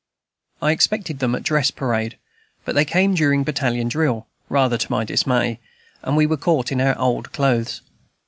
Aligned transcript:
I 0.63 0.71
expected 0.71 1.19
them 1.19 1.35
at 1.35 1.43
dress 1.43 1.69
parade, 1.69 2.17
but 2.65 2.73
they 2.73 2.85
came 2.85 3.13
during 3.13 3.43
battalion 3.43 3.87
drill, 3.87 4.25
rather 4.49 4.75
to 4.79 4.91
my 4.91 5.03
dismay, 5.05 5.59
and 6.01 6.17
we 6.17 6.25
were 6.25 6.37
caught 6.37 6.71
in 6.71 6.81
our 6.81 6.97
old 6.97 7.31
clothes. 7.33 7.83